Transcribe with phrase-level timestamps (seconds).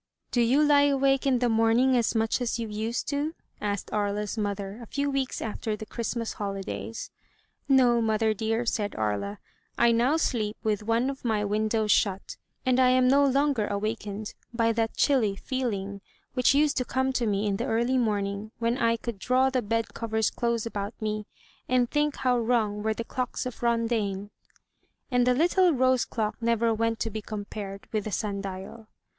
[0.31, 4.35] "Do you lie awake in the morning as much as you used to?" asked Aria's
[4.35, 7.11] mother, a few weeks after the Christmas holidays.
[7.69, 9.37] "No, mother dear," said Aria;
[9.77, 12.35] "I now sleep with one of my windows shut,
[12.65, 16.01] and I am no longer awakened by that chilly feeling
[16.33, 19.61] which used to come to me in the early morning, when I could draw the
[19.61, 21.27] bed covers close about me
[21.69, 24.31] and think how wrong were the clocks of Rondaine."
[25.11, 28.87] And the little rose clock never went to be compared with the sun dial.